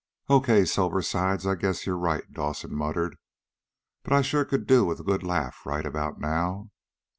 [0.31, 3.17] "Okay, sober sides, I guess you're right," Dawson muttered.
[4.01, 6.71] "But I sure could do with a good laugh, right about now.